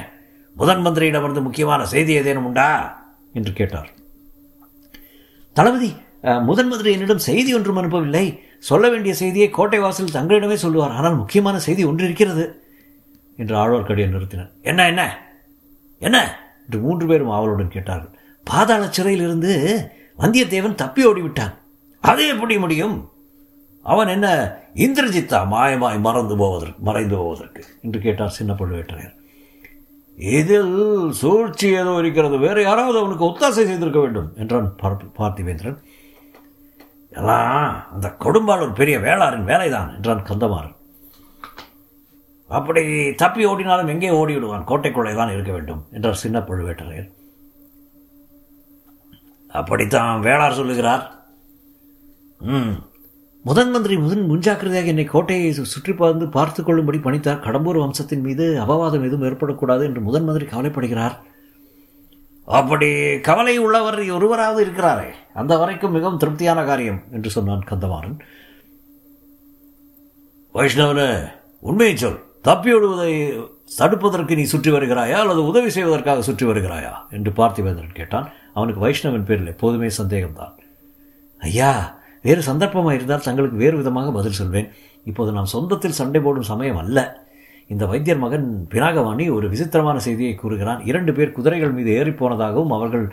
முதன் 0.55 0.87
மந்திரியிடமிருந்து 0.87 1.43
முக்கியமான 1.43 1.87
செய்தி 1.87 2.13
ஏதேனும் 2.13 2.45
உண்டா? 2.45 2.99
என்று 3.33 3.53
கேட்டார். 3.53 3.91
தளபதி 5.53 5.97
முதன் 6.23 6.69
மந்திரி 6.69 6.93
என்னிடம் 6.93 7.19
செய்தி 7.19 7.55
ஒன்றும் 7.55 7.77
அனுப்பவில்லை. 7.77 8.39
சொல்ல 8.59 8.89
வேண்டிய 8.89 9.15
செய்தியை 9.15 9.51
கோட்டை 9.51 9.79
வாசல் 9.79 10.13
தங்களிடமே 10.13 10.55
சொல்லுவார். 10.55 10.91
ஆனால் 10.91 11.17
முக்கியமான 11.17 11.59
செய்தி 11.59 11.85
ஒன்று 11.85 12.05
இருக்கிறது. 12.05 12.63
என்று 13.37 13.57
ஆழ்வார்க்கடியை 13.57 14.09
நிறுத்தினார். 14.09 14.51
என்ன 14.63 14.87
என்ன? 14.87 15.19
என்ன? 15.99 16.39
என்று 16.65 16.79
மூன்று 16.79 17.07
பேரும் 17.07 17.29
ஆவலுடன் 17.29 17.71
கேட்டார்கள். 17.71 18.19
பாதாள 18.45 18.89
சிறையிலிருந்து 18.91 19.85
வந்தியத்தேவன் 20.19 20.75
தப்பி 20.75 21.07
ஓடிவிட்டான். 21.07 21.55
அது 22.01 22.29
எப்படி 22.29 22.59
முடியும்? 22.59 23.11
அவன் 23.87 24.13
என்ன? 24.15 24.27
இந்திரஜித்தா 24.85 25.39
மாயமாய் 25.53 26.05
மறந்து 26.07 26.35
போவதற்கு 26.37 26.81
மறைந்து 26.89 27.17
போவதற்கு. 27.17 27.63
என்று 27.85 27.99
கேட்டார் 28.07 28.37
சின்ன 28.39 28.53
பழுவேட்டரையர். 28.59 29.17
இதில் 30.19 30.75
சூழ்ச்சி 31.21 31.69
ஏதோ 31.83 31.93
இருக்கிறது. 32.01 32.37
வேறு 32.39 32.61
யாராவது 32.63 32.99
அவனுக்கு 33.03 33.29
ஒத்தாசை 33.29 33.63
செய்திருக்க 33.69 34.01
வேண்டும் 34.01 34.29
என்றான் 34.43 34.69
பார்த்திவேந்திரன். 35.19 35.79
எல்லாம் 37.21 37.71
அந்த 37.95 38.09
கொடும்பாளூர் 38.25 38.79
பெரிய 38.81 38.97
வேளாரின் 39.07 39.49
வேலைதான் 39.53 39.89
என்றான் 39.97 40.29
கந்தமாறன். 40.29 40.77
அப்படி 42.51 42.83
தப்பி 43.23 43.43
ஓடினாலும் 43.49 43.91
எங்கே 43.95 44.11
ஓடிவிடுவான்? 44.21 44.69
கோட்டைக்குள்ளே 44.71 45.15
தான் 45.15 45.33
இருக்க 45.35 45.51
வேண்டும் 45.57 45.83
என்றார் 45.97 46.23
சின்ன 46.25 46.39
பழுவேட்டரையர். 46.51 47.09
அப்படித்தான் 49.61 50.25
வேளார் 50.29 50.59
சொல்லுகிறார். 50.61 51.05
ம் 52.41 52.77
முதன் 53.45 53.71
மந்திரி 53.71 53.95
முதன் 53.97 54.25
முன்ஜாக்கிரதையாக 54.31 54.91
என்னை 54.93 55.05
கோட்டையை 55.13 55.51
சுற்றி 55.73 55.93
பார்த்து 56.01 56.27
பார்த்து 56.37 56.61
கொள்ளும்படி 56.63 56.99
பணித்தார். 57.05 57.45
கடம்பூர் 57.45 57.79
வம்சத்தின் 57.83 58.25
மீது 58.27 58.45
அபவாதம் 58.65 59.05
எதுவும் 59.09 59.27
ஏற்படக்கூடாது 59.29 59.83
என்று 59.89 60.01
முதன் 60.09 60.27
மந்திரி 60.29 60.47
கவலைப்படுகிறார். 60.51 61.15
அப்படி 62.49 62.89
கவலை 63.29 63.55
உள்ளவர் 63.59 63.99
ஒருவராவது 64.17 64.61
இருக்கிறாரே. 64.65 65.09
அந்த 65.41 65.57
வரைக்கும் 65.61 65.95
மிகவும் 65.97 66.19
திருப்தியான 66.23 66.65
காரியம் 66.71 67.01
என்று 67.17 67.31
சொன்னான் 67.37 67.69
கந்தமாறன். 67.71 68.17
வைஷ்ணவன 70.55 71.03
உண்மையை 71.71 71.95
சொல். 72.03 72.21
தப்பி 72.49 72.71
விடுவதை 72.75 73.13
தடுப்பதற்கு 73.79 74.37
நீ 74.41 74.45
சுற்றி 74.53 74.71
வருகிறாயா 74.75 75.17
அல்லது 75.23 75.41
உதவி 75.51 75.71
செய்வதற்காக 75.77 76.23
சுற்றி 76.29 76.47
வருகிறாயா 76.51 76.93
என்று 77.17 77.33
பார்த்திவேந்திரன் 77.41 77.99
கேட்டான். 78.01 78.29
அவனுக்கு 78.57 78.85
வைஷ்ணவன் 78.85 79.27
பேரில் 79.31 79.53
எப்போதுமே 79.55 79.91
சந்தேகம்தான். 80.01 80.55
ஐயா 81.41 81.73
வேறு 82.23 82.41
சந்தர்ப்பமாக 82.41 82.93
இருந்தால் 82.93 83.21
தங்களுக்கு 83.21 83.57
வேறு 83.57 83.77
விதமாக 83.77 84.13
பதில் 84.13 84.33
சொல்வேன். 84.33 84.69
இப்போது 85.05 85.33
நாம் 85.33 85.53
சொந்தத்தில் 85.53 85.99
சண்டை 86.01 86.21
போடும் 86.21 86.43
சமயம் 86.43 86.77
அல்ல. 86.77 87.29
இந்த 87.69 87.87
வைத்தியர் 87.87 88.19
மகன் 88.19 88.67
பினாகவாணி 88.71 89.33
ஒரு 89.33 89.49
விசித்திரமான 89.49 89.99
செய்தியை 89.99 90.35
கூறுகிறான். 90.35 90.85
இரண்டு 90.85 91.13
பேர் 91.13 91.33
குதிரைகள் 91.33 91.71
மீது 91.71 92.05
ஏறிப்போனதாகவும் 92.05 92.73
அவர்கள் 92.79 93.13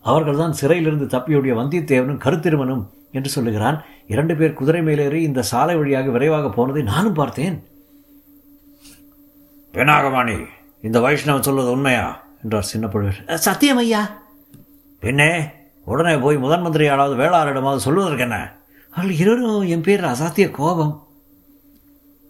அவர்கள்தான் 0.00 0.52
சிறையிலிருந்து 0.52 1.18
தப்பியோடிய 1.18 1.54
வந்தியத்தேவனும் 1.60 2.22
கருத்திருமனும் 2.24 2.84
என்று 3.12 3.30
சொல்லுகிறான். 3.30 3.84
இரண்டு 4.06 4.36
பேர் 4.36 4.52
குதிரை 4.52 4.82
மேலேறி 4.82 5.22
இந்த 5.22 5.42
சாலை 5.42 5.76
வழியாக 5.76 6.10
விரைவாக 6.10 6.50
போனதை 6.50 6.82
நானும் 6.82 7.12
பார்த்தேன். 7.12 7.62
பினாகவாணி 9.72 10.46
இந்த 10.82 11.00
வைஷ்ணவன் 11.00 11.46
சொல்வது 11.48 11.70
உண்மையா? 11.70 12.26
என்றார் 12.42 12.62
சின்ன 12.62 12.86
பழுவேர் 12.86 13.34
சத்தியம் 13.34 13.76
ஐயா. 13.76 14.18
பின்னே 15.00 15.46
உடனே 15.88 16.14
போய் 16.16 16.38
முதன் 16.38 16.64
மந்திரியாளாவது 16.64 17.16
வேளாரிடமாவது 17.20 17.76
சொல்வதற்கு 17.76 18.22
என்ன? 18.22 18.52
அவர்கள் 18.90 19.16
இருவரும் 19.16 19.68
என் 19.74 19.82
பேர் 19.82 20.04
அசாத்திய 20.04 20.50
கோபம். 20.50 21.06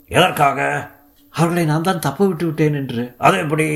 எதற்காக? 0.09 0.91
அவர்களை 1.31 1.65
நான் 1.65 1.83
தான் 1.83 1.99
தப்ப 1.99 2.27
விட்டு 2.27 2.45
விட்டேன் 2.45 2.75
என்று. 2.75 3.15
அது 3.19 3.39
எப்படி? 3.39 3.67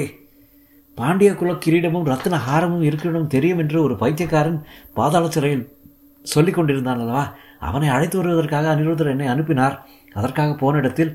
பாண்டிய 0.95 1.35
குல 1.35 1.53
கிரீடமும் 1.53 2.09
ரத்ன 2.13 2.39
ஹாரமும் 2.49 2.87
இருக்கணும் 2.89 3.27
தெரியும் 3.27 3.59
என்று 3.59 3.83
ஒரு 3.83 3.97
பைத்தியக்காரன் 3.97 4.65
பாதாள 4.95 5.31
சிறையில் 5.31 5.77
சொல்லிக் 6.23 6.55
கொண்டிருந்தான் 6.55 6.99
அல்லவா? 6.99 7.25
அவனை 7.59 7.89
அழைத்து 7.89 8.17
வருவதற்காக 8.19 8.75
அனிருத்தர் 8.75 9.13
என்னை 9.15 9.27
அனுப்பினார். 9.27 9.77
அதற்காக 10.15 10.55
போன 10.55 10.79
இடத்தில் 10.79 11.13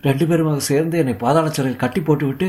ரெண்டு 0.00 0.24
பேருமாக 0.26 0.56
சேர்ந்து 0.56 0.98
என்னை 0.98 1.14
பாதாள 1.14 1.46
சிறையில் 1.50 1.80
கட்டி 1.80 2.00
போட்டுவிட்டு 2.00 2.48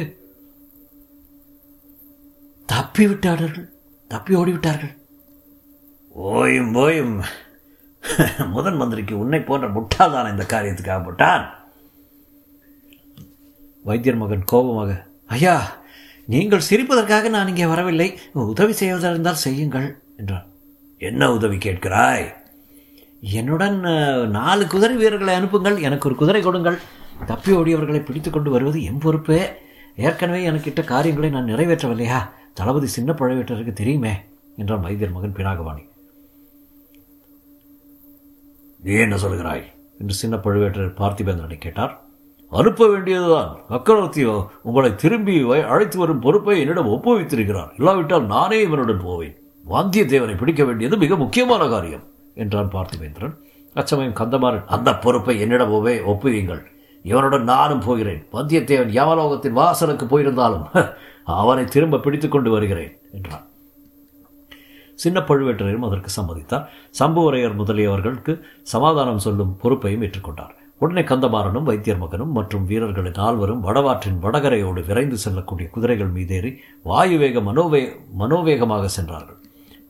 தப்பி 2.65 3.07
விட்டார்கள் 3.07 3.57
தப்பி 4.07 4.35
ஓடிவிட்டார்கள். 4.35 4.93
ஓயும் 6.17 6.75
ஓயும். 6.75 7.23
முதன் 8.47 8.75
மந்திரிக்கு 8.75 9.19
உன்னை 9.19 9.41
போன்ற 9.41 9.67
முட்டாள்தான் 9.67 10.31
இந்த 10.31 10.45
காரியத்துக்காக 10.49 11.03
போட்டான். 11.03 11.45
வைத்தியர் 13.83 14.17
மகன் 14.17 14.43
கோபமாக 14.43 15.07
ஐயா 15.27 15.77
நீங்கள் 16.25 16.67
சிரிப்பதற்காக 16.69 17.29
நான் 17.29 17.47
இங்கே 17.47 17.65
வரவில்லை. 17.65 18.19
உதவி 18.33 18.73
செய்வதாக 18.73 19.09
இருந்தால் 19.09 19.35
செய்யுங்கள் 19.35 20.01
என்றான். 20.17 20.45
என்ன 20.97 21.31
உதவி 21.33 21.57
கேட்கிறாய்? 21.57 22.33
என்னுடன் 23.21 23.79
நாலு 24.29 24.67
குதிரை 24.67 24.95
வீரர்களை 24.95 25.33
அனுப்புங்கள். 25.33 25.77
எனக்கு 25.77 26.09
ஒரு 26.09 26.17
குதிரை 26.17 26.41
கொடுங்கள். 26.41 26.77
தப்பி 27.25 27.51
ஓடியவர்களை 27.51 28.05
பிடித்து 28.05 28.31
கொண்டு 28.31 28.51
வருவது 28.51 28.83
என் 28.83 28.97
பொறுப்பு. 28.97 29.55
ஏற்கனவே 29.95 30.49
எனக்கிட்ட 30.49 30.83
காரியங்களை 30.83 31.29
நான் 31.29 31.45
நிறைவேற்றவில்லையா? 31.45 32.19
தளபதி 32.55 32.87
சின்ன 32.87 33.13
பழவேட்டருக்கு 33.13 33.73
தெரியுமே? 33.73 34.11
என்றான் 34.57 34.79
வைத்தியர் 34.79 35.11
மகன் 35.11 35.33
பினாகவாணி. 35.33 35.89
நீ 38.83 38.93
என்ன 38.93 39.15
சொல்கிறாய்? 39.15 39.63
என்று 39.99 40.13
சின்ன 40.13 40.35
பழுவேட்டர் 40.35 40.93
பார்த்திபேந்திரனை 40.95 41.57
கேட்டார். 41.57 42.01
அனுப்ப 42.49 42.87
வேண்டியதுதான். 42.87 43.57
சக்கரவர்த்தியோ 43.69 44.45
உங்களை 44.63 44.95
திரும்பி 44.95 45.43
வை- 45.43 45.67
அழைத்து 45.67 45.99
வரும் 45.99 46.19
பொறுப்பை 46.19 46.59
என்னிடம் 46.59 46.87
ஒப்புவித்திருக்கிறார். 46.87 47.69
இல்லாவிட்டால் 47.77 48.25
நானே 48.25 48.61
இவனுடன் 48.61 49.01
போவேன். 49.03 49.35
வந்தியத்தேவனை 49.69 50.37
பிடிக்க 50.37 50.63
வேண்டியது 50.63 50.97
மிக 50.97 51.15
முக்கியமான 51.15 51.67
காரியம் 51.67 52.03
என்றான் 52.35 52.71
பார்த்திபேந்திரன். 52.71 53.37
அச்சமயம் 53.73 54.13
கந்தமாறன் 54.13 54.65
அந்த 54.65 54.95
பொறுப்பை 54.95 55.39
என்னிடம் 55.39 55.71
ஒவே 55.71 55.99
ஒப்புவீங்கள் 56.07 56.73
இவனுடன் 57.09 57.49
நானும் 57.53 57.83
போகிறேன். 57.87 58.21
வந்தியத்தேவன் 58.37 58.95
யமலோகத்தின் 58.99 59.57
வாசலுக்கு 59.61 60.05
போயிருந்தாலும் 60.11 60.65
அவனை 61.39 61.63
திரும்ப 61.73 62.01
பிடித்து 62.05 62.27
கொண்டு 62.27 62.49
வருகிறேன் 62.55 62.93
என்றான். 63.17 63.45
சின்ன 65.03 65.19
பழுவேட்டரையரும் 65.29 65.87
அதற்கு 65.87 66.09
சம்மதித்தார். 66.17 66.67
சம்புவரையர் 66.99 67.57
முதலியவர்களுக்கு 67.61 68.33
சமாதானம் 68.73 69.23
சொல்லும் 69.25 69.55
பொறுப்பையும் 69.61 70.03
ஏற்றுக்கொண்டார். 70.07 70.53
உடனே 70.83 71.01
கந்தமாறனும் 71.09 71.67
வைத்தியர் 71.69 72.01
மகனும் 72.03 72.31
மற்றும் 72.37 72.63
வீரர்களின் 72.69 73.19
நால்வரும் 73.21 73.61
வடவாற்றின் 73.65 74.21
வடகரையோடு 74.25 74.81
விரைந்து 74.89 75.17
செல்லக்கூடிய 75.23 75.67
குதிரைகள் 75.75 76.13
மீதேறி 76.17 76.51
வாயுவேக 76.85 77.43
மனோவே 77.49 77.81
மனோவேகமாக 78.19 78.85
சென்றார்கள். 78.97 79.39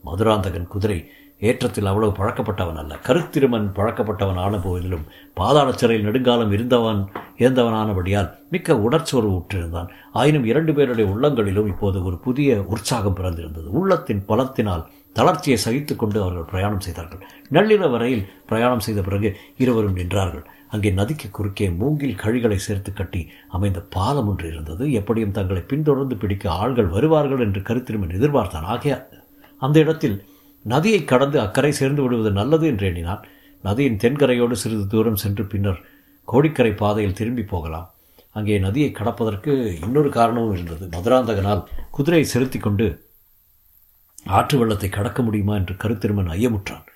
மதுராந்தகன் 0.06 0.68
குதிரை 0.74 0.98
ஏற்றத்தில் 1.40 1.84
அவ்வளவு 1.84 2.12
பழக்கப்பட்டவன் 2.12 2.78
அல்ல. 2.82 2.98
கருத்திருமன் 3.06 3.66
பழக்கப்பட்டவன் 3.74 4.40
ஆன 4.44 4.58
போதிலும் 4.58 5.04
பாதாள 5.34 5.72
சிறையில் 5.72 6.04
நெடுங்காலம் 6.04 6.52
இருந்தவன் 6.52 7.08
இருந்தவனானபடியால் 7.38 8.30
மிக்க 8.50 8.74
உடற்சோர்வு 8.74 9.32
உற்றிருந்தான். 9.40 9.88
ஆயினும் 10.12 10.44
இரண்டு 10.44 10.72
பேருடைய 10.72 11.10
உள்ளங்களிலும் 11.10 11.66
இப்போது 11.66 12.04
ஒரு 12.04 12.16
புதிய 12.16 12.64
உற்சாகம் 12.68 13.16
பிறந்திருந்தது. 13.16 13.66
உள்ளத்தின் 13.80 14.24
பலத்தினால் 14.28 14.84
தளர்ச்சியை 15.12 15.58
சகித்து 15.64 15.96
கொண்டு 15.96 16.22
அவர்கள் 16.22 16.50
பிரயாணம் 16.50 16.80
செய்தார்கள். 16.80 17.22
நள்ளிரவு 17.52 17.90
வரையில் 17.90 18.28
பிரயாணம் 18.46 18.80
செய்த 18.80 19.00
பிறகு 19.00 19.36
இருவரும் 19.56 19.96
நின்றார்கள். 19.96 20.44
அங்கே 20.68 20.90
நதிக்கு 20.90 21.30
குறுக்கே 21.30 21.70
மூங்கில் 21.70 22.14
கழிகளை 22.14 22.56
சேர்த்து 22.56 22.92
கட்டி 22.92 23.28
அமைந்த 23.48 23.80
பாலம் 23.80 24.28
ஒன்று 24.28 24.48
இருந்தது. 24.48 24.92
எப்படியும் 24.92 25.30
தங்களை 25.30 25.62
பின்தொடர்ந்து 25.62 26.16
பிடிக்க 26.16 26.50
ஆள்கள் 26.50 26.88
வருவார்கள் 26.88 27.40
என்று 27.40 27.60
கருத்திருமன் 27.60 28.16
எதிர்பார்த்தான். 28.18 28.66
ஆகையா 28.74 28.98
அந்த 29.58 29.78
இடத்தில் 29.78 30.24
நதியை 30.72 31.04
கடந்து 31.04 31.40
அக்கறை 31.40 31.72
சேர்ந்து 31.72 32.02
விடுவது 32.02 32.30
நல்லது 32.30 32.66
என்று 32.66 32.86
எண்ணினான். 32.86 33.26
நதியின் 33.62 33.96
தென்கரையோடு 33.96 34.52
சிறிது 34.52 34.86
தூரம் 34.86 35.16
சென்று 35.16 35.44
பின்னர் 35.46 35.80
கோடிக்கரை 36.24 36.72
பாதையில் 36.74 37.14
திரும்பி 37.14 37.42
போகலாம். 37.42 37.94
அங்கே 38.32 38.58
நதியை 38.58 38.92
கடப்பதற்கு 38.92 39.82
இன்னொரு 39.84 40.10
காரணமும் 40.10 40.56
இருந்தது. 40.56 40.86
மதுராந்தகனால் 40.86 41.66
குதிரையை 41.90 42.28
செலுத்தி 42.28 42.58
கொண்டு 42.58 43.08
ஆற்று 44.24 44.58
வெள்ளத்தை 44.58 44.88
கடக்க 44.88 45.22
முடியுமா 45.22 45.54
என்று 45.54 45.74
கருத்திருமன் 45.74 46.32
ஐயமுற்றான். 46.36 46.86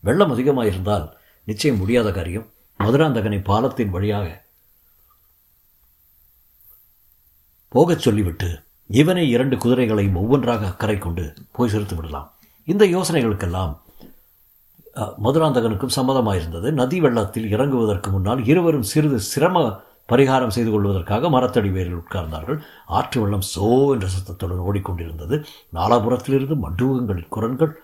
வெள்ளம் 0.00 0.32
அதிகமாயிருந்தால் 0.34 1.06
நிச்சயம் 1.44 1.78
முடியாத 1.78 2.12
காரியம். 2.12 2.46
மதுராந்தகனை 2.80 3.44
பாலத்தின் 3.44 3.90
வழியாக 3.90 4.44
போகச் 7.68 7.98
சொல்லிவிட்டு 7.98 8.48
இவனை 8.86 9.30
இரண்டு 9.30 9.56
குதிரைகளையும் 9.56 10.14
ஒவ்வொன்றாக 10.14 10.66
அக்கறை 10.66 10.98
கொண்டு 10.98 11.34
போய் 11.52 11.68
செலுத்து 11.68 11.96
விடலாம். 11.96 12.35
இந்த 12.68 12.84
யோசனைகளுக்கெல்லாம் 12.88 13.74
அஹ், 14.96 15.14
மதுராந்தகனுக்கும் 15.24 15.96
சம்மதமாயிருந்தது. 15.96 16.68
நதி 16.72 17.00
வெள்ளத்தில் 17.00 17.50
இறங்குவதற்கு 17.52 18.08
முன்னால் 18.10 18.40
இருவரும் 18.46 18.86
சிறிது 18.90 19.18
சிரம 19.26 19.64
பரிகாரம் 20.08 20.48
செய்து 20.48 20.70
கொள்வதற்காக 20.70 21.28
மரத்தடி 21.30 21.70
வேரில் 21.70 21.98
உட்கார்ந்தார்கள். 21.98 22.58
ஆற்று 22.90 23.18
வெள்ளம் 23.20 23.46
சோ 23.48 23.64
என்ற 23.94 24.06
சத்தத்துடன் 24.06 24.64
ஓடிக்கொண்டிருந்தது. 24.66 25.36
நாலாபுரத்திலிருந்து 25.72 26.56
மண்டூகங்களின் 26.56 27.28
குரல்கள் 27.28 27.74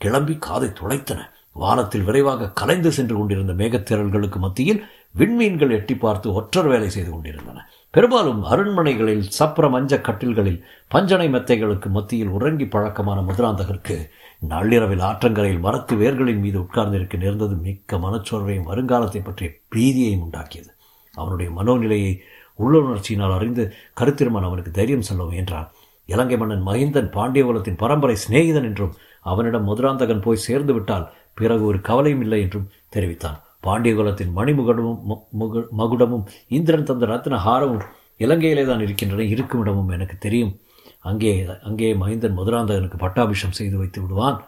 கிளம்பி 0.00 0.36
காதை 0.38 0.70
துளைத்தன. 0.72 1.20
வானத்தில் 1.56 2.04
விரைவாக 2.04 2.52
கலைந்து 2.52 2.92
சென்று 2.92 3.14
கொண்டிருந்த 3.16 3.52
மேகத்திரல்களுக்கு 3.54 4.38
மத்தியில் 4.38 4.82
விண்மீன்கள் 5.14 5.74
எட்டி 5.76 5.94
பார்த்து 5.96 6.28
ஒற்றர் 6.32 6.68
வேலை 6.68 6.88
செய்து 6.90 7.10
கொண்டிருந்தன. 7.10 7.58
பெரும்பாலும் 7.94 8.42
அரண்மனைகளில் 8.44 9.24
சப்ர 9.38 9.68
மஞ்ச 9.70 10.00
கட்டில்களில் 10.00 10.60
பஞ்சனை 10.90 11.28
மெத்தைகளுக்கு 11.30 11.88
மத்தியில் 11.90 12.34
உறங்கி 12.36 12.66
பழக்கமான 12.66 13.20
மதுராந்தகருக்கு 13.22 13.96
நள்ளிரவில் 14.38 14.98
ஆற்றங்கரையில் 14.98 15.60
மரத்து 15.60 15.96
வேர்களின் 15.96 16.38
மீது 16.38 16.60
உட்கார்ந்திருக்க 16.60 17.16
நேர்ந்தது 17.16 17.54
மிக்க 17.54 17.96
மனச்சோர்வையும் 17.96 18.64
வருங்காலத்தை 18.66 19.24
பற்றிய 19.24 19.52
பீதியையும் 19.74 20.22
உண்டாக்கியது. 20.22 20.68
அவனுடைய 21.14 21.52
மனோநிலையை 21.52 22.18
உள்ளுணர்ச்சியினால் 22.58 23.34
அறிந்து 23.34 23.72
கருத்திருமன் 24.00 24.44
அவனுக்கு 24.44 24.70
தைரியம் 24.70 25.02
சொல்ல 25.02 25.24
முயன்றான் 25.24 25.68
இலங்கை 26.06 26.36
மன்னன் 26.36 26.66
மகிந்தன் 26.66 27.10
பாண்டியகுலத்தின் 27.10 27.76
பரம்பரை 27.76 28.16
சிநேகிதன் 28.28 28.62
என்றும் 28.62 28.94
அவனிடம் 29.20 29.64
மதுராந்தகன் 29.64 30.20
போய் 30.20 30.36
சேர்ந்து 30.36 30.72
விட்டால் 30.72 31.10
பிறகு 31.34 31.64
ஒரு 31.64 31.80
கவலையும் 31.80 32.20
இல்லை 32.20 32.40
என்றும் 32.40 32.68
தெரிவித்தான். 32.88 33.40
பாண்டியகுலத்தின் 33.62 34.30
மணிமுகடமும் 34.36 34.98
முகு- 35.40 35.66
மகுடமும் 35.78 36.26
இந்திரன் 36.48 36.84
தந்த 36.84 37.06
ரத்ன 37.06 37.36
ஹாரமும் 37.36 37.82
இலங்கையிலே 38.16 38.64
தான் 38.64 38.80
இருக்கின்றன 38.80 39.22
இருக்கும் 39.22 39.60
இடமும் 39.60 39.88
எனக்கு 39.88 40.16
தெரியும். 40.18 40.58
அங்கே 41.04 41.32
அங்கே 41.68 41.88
மகிந்தன் 41.94 42.38
மதுராந்தகனுக்கு 42.38 42.98
பட்டாபிஷம் 43.04 43.56
செய்து 43.58 43.76
வைத்து 43.78 43.98
விடுவான். 44.02 44.38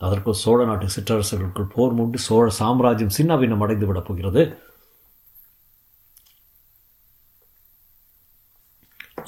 அதற்குள் 0.00 0.42
சோழ 0.44 0.60
நாட்டு 0.64 0.86
சிற்றரசர்களுக்குள் 0.94 1.72
போர் 1.74 1.96
மூண்டு 1.98 2.18
சோழ 2.18 2.46
சாம்ராஜ்யம் 2.60 3.16
சின்னபின்னம் 3.18 3.64
அடைந்து 3.64 3.88
விடப் 3.90 4.08
போகிறது. 4.08 4.42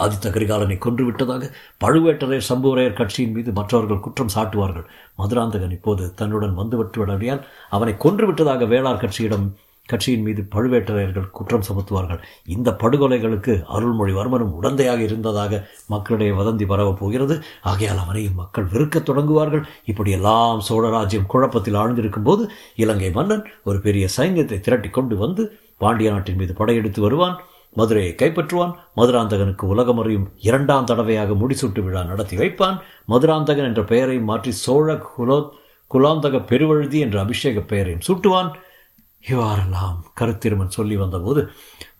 ஆதித்த 0.04 0.30
கரிகாலனை 0.34 0.76
கொன்று 0.78 1.02
விட்டதாக 1.04 1.50
பழுவேட்டரையர் 1.84 2.48
சம்புவரையர் 2.48 2.96
கட்சியின் 3.00 3.34
மீது 3.36 3.50
மற்றவர்கள் 3.52 4.04
குற்றம் 4.06 4.32
சாட்டுவார்கள். 4.34 4.86
மதுராந்தகன் 5.20 5.76
இப்போது 5.78 6.04
தன்னுடன் 6.20 6.58
வந்துவிட்டு 6.60 7.00
விடவியால் 7.02 7.42
அவனை 7.76 7.94
கொன்று 8.04 8.26
விட்டதாக 8.26 8.66
வேளார் 8.72 9.02
கட்சியிடம் 9.02 9.46
கட்சியின் 9.88 10.22
மீது 10.22 10.42
பழுவேட்டரையர்கள் 10.54 11.30
குற்றம் 11.30 11.64
சுமத்துவார்கள். 11.68 12.20
இந்த 12.46 12.68
படுகொலைகளுக்கு 12.82 13.54
அருள்மொழிவர்மனும் 13.76 14.54
உடந்தையாக 14.58 15.00
இருந்ததாக 15.08 15.62
மக்களிடையே 15.86 16.32
வதந்தி 16.32 16.66
பரவப் 16.66 17.00
போகிறது. 17.00 17.34
ஆகையால் 17.62 18.02
அவனையும் 18.04 18.38
மக்கள் 18.42 18.70
வெறுக்கத் 18.72 19.08
தொடங்குவார்கள். 19.08 19.64
இப்படியெல்லாம் 19.84 20.62
சோழராஜ்யம் 20.68 21.26
குழப்பத்தில் 21.26 21.74
ஆழ்ந்திருக்கும் 21.74 22.22
போது 22.22 22.44
இலங்கை 22.76 23.10
மன்னன் 23.10 23.44
ஒரு 23.64 23.80
பெரிய 23.80 24.06
சைன்யத்தை 24.16 24.58
திரட்டி 24.60 24.90
கொண்டு 24.90 25.16
வந்து 25.16 25.44
பாண்டிய 25.76 26.10
நாட்டின் 26.10 26.36
மீது 26.36 26.52
படையெடுத்து 26.52 27.00
வருவான் 27.00 27.36
மதுரையை 27.76 28.14
கைப்பற்றுவான் 28.14 28.74
மதுராந்தகனுக்கு 28.96 29.64
உலகம் 29.66 29.98
அறியும் 29.98 30.26
இரண்டாம் 30.40 30.84
தடவையாக 30.84 31.34
முடிசூட்டு 31.34 31.80
விழா 31.82 32.02
நடத்தி 32.02 32.36
வைப்பான் 32.36 32.76
மதுராந்தகன் 33.04 33.68
என்ற 33.70 33.82
பெயரை 33.84 34.18
மாற்றி 34.20 34.52
சோழ 34.64 34.94
குலோ 35.08 35.38
குலாந்தக 35.90 36.36
பெருவழுதி 36.50 36.98
என்ற 36.98 37.16
அபிஷேக 37.20 37.60
பெயரையும் 37.60 38.04
சூட்டுவான் 38.06 38.50
இவ்வாறெல்லாம் 39.28 39.98
கருத்திருமன் 40.20 40.76
சொல்லி 40.76 40.96
வந்தபோது 40.96 41.42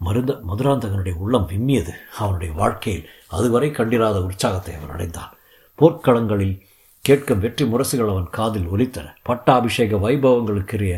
மருந்த 0.06 0.32
மதுராந்தகனுடைய 0.48 1.14
உள்ளம் 1.16 1.48
விம்மியது. 1.48 1.92
அவனுடைய 2.18 2.52
வாழ்க்கையில் 2.52 3.08
அதுவரை 3.28 3.70
கண்டிராத 3.70 4.22
உற்சாகத்தை 4.22 4.74
அவன் 4.74 4.90
அடைந்தான். 4.90 5.32
போர்க்களங்களில் 5.78 6.56
கேட்கும் 7.04 7.38
வெற்றி 7.38 7.64
முரசுகள் 7.64 8.10
அவன் 8.10 8.28
காதில் 8.30 8.68
ஒலித்தன. 8.68 9.06
பட்டாபிஷேக 9.22 9.96
வைபவங்களுக்குரிய 9.96 10.94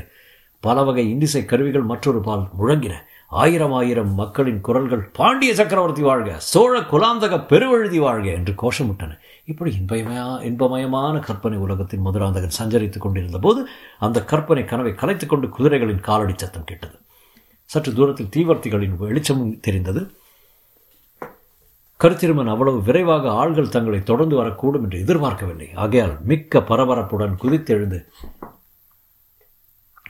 பல 0.61 0.83
வகை 0.83 1.05
இந்திசை 1.11 1.45
கருவிகள் 1.45 1.83
மற்றொரு 1.83 2.21
பால் 2.21 2.45
முழங்கின. 2.61 2.95
ஆயிரம் 3.29 3.73
ஆயிரம் 3.73 4.13
மக்களின் 4.15 4.61
குரல்கள் 4.61 5.11
பாண்டிய 5.13 5.55
சக்கரவர்த்தி 5.55 6.03
வாழ்க 6.03 6.39
சோழ 6.39 6.81
குலாந்தக 6.81 7.35
பெருவழுதி 7.49 7.99
வாழ்க 7.99 8.27
என்று 8.31 8.53
கோஷமிட்டன. 8.63 9.13
இப்படி 9.51 9.71
இன்பமயா 9.81 10.27
இன்பமயமான 10.49 11.17
கற்பனை 11.27 11.59
உலகத்தின் 11.59 12.05
மதுராந்தகன் 12.07 12.57
சஞ்சரித்துக் 12.59 13.05
கொண்டிருந்த 13.05 13.39
போது 13.39 13.61
அந்த 13.99 14.25
கற்பனை 14.25 14.65
கனவை 14.65 14.93
கலைத்துக்கொண்டு 14.93 15.49
குதிரைகளின் 15.59 16.07
காலடி 16.09 16.35
சத்தம் 16.37 16.65
கேட்டது. 16.65 16.97
சற்று 17.71 17.91
தூரத்தில் 17.95 18.33
தீவர்த்திகளின் 18.37 18.97
வெளிச்சமும் 18.97 19.61
தெரிந்தது. 19.61 20.03
கருத்திருமன் 22.01 22.53
அவ்வளவு 22.55 22.83
விரைவாக 22.83 23.31
ஆள்கள் 23.43 23.69
தங்களை 23.69 24.03
தொடர்ந்து 24.03 24.37
வரக்கூடும் 24.41 24.85
என்று 24.87 24.99
எதிர்பார்க்கவில்லை. 25.01 25.69
ஆகையால் 25.75 26.15
மிக்க 26.23 26.61
பரபரப்புடன் 26.61 27.39
குதித்தெழுந்து 27.43 28.01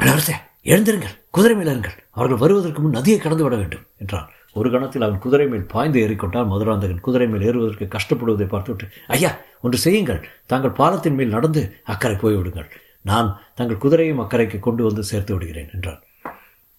இளவரசே 0.00 0.37
எழுந்திருங்கள் 0.73 1.14
குதிரை 1.31 1.57
மேலருங்கள் 1.57 1.97
அவர்கள் 2.11 2.43
வருவதற்கு 2.45 2.81
முன் 2.81 2.97
நதியை 2.99 3.19
கடந்து 3.19 3.45
விட 3.45 3.57
வேண்டும் 3.57 3.87
என்றான். 3.99 4.31
ஒரு 4.56 4.70
கணத்தில் 4.70 5.02
அவன் 5.02 5.18
குதிரை 5.18 5.46
மேல் 5.48 5.66
பாய்ந்து 5.66 6.00
ஏறிக்கொண்டான் 6.06 6.50
மதுராந்தகன் 6.52 7.00
குதிரை 7.00 7.28
மேல் 7.28 7.42
ஏறுவதற்கு 7.42 7.86
கஷ்டப்படுவதை 7.96 8.48
பார்த்துவிட்டு 8.48 8.86
ஐயா 9.06 9.30
ஒன்று 9.60 9.78
செய்யுங்கள். 9.78 10.20
தாங்கள் 10.46 10.70
பாலத்தின் 10.70 11.14
மேல் 11.14 11.28
நடந்து 11.28 11.62
அக்கறை 11.84 12.16
போய்விடுங்கள் 12.16 12.68
நான் 13.02 13.28
தங்கள் 13.54 13.82
குதிரையும் 13.84 14.22
அக்கறைக்கு 14.22 14.58
கொண்டு 14.58 14.82
வந்து 14.84 15.02
சேர்த்து 15.04 15.32
விடுகிறேன் 15.34 15.70
என்றான். 15.72 16.00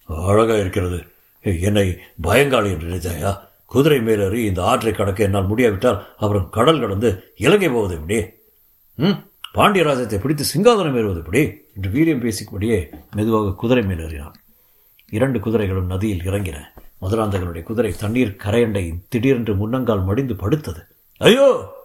அழகாக 0.08 0.58
இருக்கிறது. 0.58 0.98
என்னை 1.44 1.86
பயங்காளி 2.22 2.70
என்று 2.72 2.88
நினைத்தாயா? 2.88 3.30
குதிரை 3.66 4.00
மேலேறி 4.00 4.44
இந்த 4.44 4.60
ஆற்றை 4.62 4.92
கடக்க 4.92 5.24
என்னால் 5.24 5.46
முடியாவிட்டால் 5.46 5.98
அப்புறம் 6.16 6.50
கடல் 6.50 6.80
கடந்து 6.80 7.08
இலங்கை 7.36 7.68
போவது 7.68 7.94
எப்படி? 7.94 8.18
ம்? 8.98 9.16
பாண்டியராஜத்தை 9.54 10.18
பிடித்து 10.20 10.44
சிங்காதனம் 10.44 10.96
ஏறுவது 10.96 11.18
எப்படி? 11.18 11.42
என்று 11.76 11.90
வீரியம் 11.90 12.24
பேசிக்கபடியே 12.24 12.78
மெதுவாக 13.16 13.54
குதிரை 13.54 13.84
மேலேறினான் 13.84 14.36
இரண்டு 15.12 15.38
குதிரைகளும் 15.40 15.86
நதியில் 15.86 16.24
இறங்கின. 16.24 16.58
மதுராந்தகனுடைய 17.02 17.62
குதிரை 17.62 17.92
தண்ணீர் 17.92 18.36
கரையண்டை 18.44 18.94
திடீரென்று 19.08 19.54
முன்னங்கால் 19.54 20.04
மடிந்து 20.04 20.34
படுத்தது. 20.34 20.80
ஐயோ! 21.16 21.76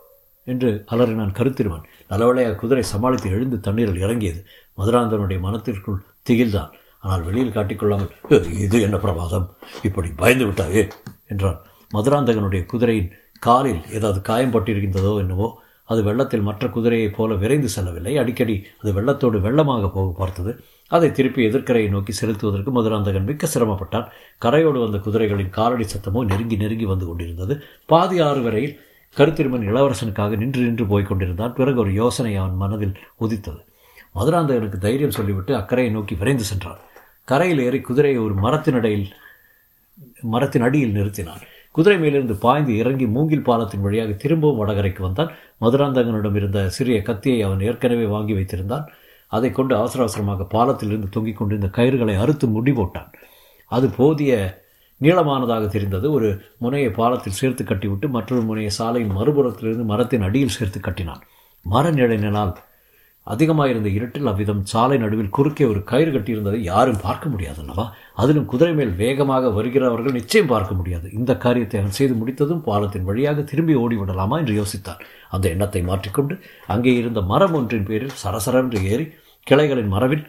என்று 0.43 0.83
அலறினான் 0.91 1.33
கருத்திருவன். 1.33 1.83
நல்லவளையாக 2.09 2.55
குதிரை 2.55 2.83
சமாளித்து 2.83 3.29
எழுந்து 3.29 3.59
தண்ணீரில் 3.59 3.99
இறங்கியது. 3.99 4.45
மதுராந்தகனுடைய 4.77 5.39
மனத்திற்குள் 5.39 6.03
திகில்தான். 6.29 6.71
ஆனால் 6.99 7.23
வெளியில் 7.23 7.51
காட்டிக்கொள்ளாமல் 7.51 8.59
இது 8.59 8.81
என்ன 8.81 8.97
பிரமாதம்? 8.97 9.55
இப்படி 9.83 10.09
பயந்து 10.15 10.45
விட்டாயே? 10.45 10.89
என்றான். 11.27 11.61
மதுராந்தகனுடைய 11.93 12.65
குதிரையின் 12.65 13.11
காலில் 13.39 13.81
ஏதாவது 13.91 14.21
காயம் 14.21 14.51
பட்டிருக்கின்றதோ 14.51 15.17
என்னவோ 15.17 15.62
அது 15.93 16.03
வெள்ளத்தில் 16.03 16.47
மற்ற 16.47 16.67
குதிரையைப் 16.67 17.15
போல 17.17 17.33
விரைந்து 17.43 17.69
செல்லவில்லை. 17.75 18.13
அடிக்கடி 18.23 18.55
அது 18.81 18.91
வெள்ளத்தோடு 18.97 19.39
வெள்ளமாக 19.47 19.89
போக 19.97 20.07
பார்த்தது. 20.17 20.53
அதை 20.95 21.07
திருப்பி 21.11 21.41
எதிர்க்கரையை 21.47 21.89
நோக்கி 21.89 22.13
செலுத்துவதற்கு 22.21 22.71
மதுராந்தகன் 22.77 23.29
மிக்க 23.29 23.47
சிரமப்பட்டான். 23.53 24.07
கரையோடு 24.45 24.79
வந்த 24.83 24.99
குதிரைகளின் 25.05 25.53
காலடி 25.59 25.85
சத்தமோ 25.93 26.21
நெருங்கி 26.31 26.57
நெருங்கி 26.63 26.87
வந்து 26.93 27.05
கொண்டிருந்தது. 27.05 27.55
பாதி 27.85 28.17
ஆறு 28.19 28.41
வரையில் 28.41 28.75
கருத்திருமன் 29.17 29.67
இளவரசனுக்காக 29.69 30.37
நின்று 30.37 30.61
நின்று 30.61 30.85
போய்க் 30.85 31.09
கொண்டிருந்தான். 31.11 31.53
பிறகு 31.59 31.79
ஒரு 31.79 31.91
யோசனை 31.93 32.33
அவன் 32.35 32.61
மனதில் 32.63 32.95
உதித்தது. 33.17 33.61
மதுராந்தகனுக்கு 34.15 34.77
தைரியம் 34.85 35.17
சொல்லிவிட்டு 35.17 35.53
அக்கறையை 35.55 35.93
நோக்கி 35.93 36.15
விரைந்து 36.15 36.43
சென்றான். 36.43 36.81
கரையில் 37.31 37.63
ஏறி 37.65 37.81
குதிரையை 37.81 38.19
ஒரு 38.19 38.35
மரத்தினடையில் 38.45 39.07
மரத்தின் 40.33 40.65
அடியில் 40.67 40.95
நிறுத்தினான். 40.97 41.43
குதிரை 41.73 41.97
மேலிருந்து 41.99 42.35
பாய்ந்து 42.35 42.71
இறங்கி 42.77 43.05
மூங்கில் 43.15 43.47
பாலத்தின் 43.47 43.81
வழியாக 43.81 44.11
திரும்பவும் 44.23 44.59
வடகரைக்கு 44.59 45.01
வந்தான். 45.01 45.31
மதுராந்தகனிடம் 45.61 46.35
இருந்த 46.35 46.59
சிறிய 46.69 46.97
கத்தியை 47.01 47.41
அவன் 47.41 47.63
ஏற்கனவே 47.69 48.05
வாங்கி 48.05 48.33
வைத்திருந்தான். 48.33 48.85
அதை 49.27 49.49
கொண்டு 49.51 49.73
அவசர 49.75 50.01
அவசரமாக 50.03 50.47
பாலத்திலிருந்து 50.51 51.09
தொங்கிக் 51.09 51.37
கொண்டிருந்த 51.37 51.69
கயிறுகளை 51.77 52.15
அறுத்து 52.17 52.47
முடி 52.47 52.71
போட்டான். 52.71 53.09
அது 53.71 53.89
போதிய 53.89 54.33
நீளமானதாக 55.01 55.67
தெரிந்தது. 55.67 56.11
ஒரு 56.11 56.29
முனையை 56.57 56.89
பாலத்தில் 56.91 57.39
சேர்த்து 57.39 57.63
கட்டிவிட்டு 57.63 58.09
மற்றொரு 58.09 58.43
முனையை 58.43 58.71
சாலையின் 58.71 59.15
மறுபுறத்திலிருந்து 59.17 59.85
மரத்தின் 59.93 60.21
அடியில் 60.21 60.55
சேர்த்து 60.57 60.79
கட்டினான். 60.79 61.23
மர 61.65 61.91
நிழலினால் 61.91 62.53
அதிகமாக 63.27 63.69
இருந்த 63.69 63.89
இருட்டில் 63.89 64.29
அவ்விதம் 64.31 64.63
சாலை 64.71 64.97
நடுவில் 64.97 65.33
குறுக்கே 65.37 65.65
ஒரு 65.69 65.81
கயிறு 65.83 66.11
கட்டியிருந்ததை 66.11 66.59
யாரும் 66.71 66.99
பார்க்க 67.03 67.29
முடியாது 67.29 67.59
அல்லவா 67.63 67.85
அதிலும் 68.13 68.47
குதிரை 68.51 68.73
மேல் 68.73 68.91
வேகமாக 68.95 69.51
வருகிறவர்கள் 69.57 70.17
நிச்சயம் 70.19 70.51
பார்க்க 70.53 70.73
முடியாது. 70.73 71.07
இந்த 71.11 71.31
காரியத்தை 71.37 71.79
அவன் 71.81 71.97
செய்து 71.99 72.13
முடித்ததும் 72.13 72.63
பாலத்தின் 72.67 73.07
வழியாக 73.09 73.41
திரும்பி 73.51 73.75
ஓடிவிடலாமா 73.83 74.37
என்று 74.43 74.55
யோசித்தான். 74.61 75.01
அந்த 75.29 75.45
எண்ணத்தை 75.49 75.81
மாற்றிக்கொண்டு 75.81 76.35
அங்கே 76.67 76.93
இருந்த 76.95 77.21
மரம் 77.31 77.55
ஒன்றின் 77.59 77.87
பேரில் 77.89 78.17
சரசரன்று 78.23 78.81
ஏறி 78.91 79.07
கிளைகளின் 79.47 79.93
மரவில் 79.95 80.25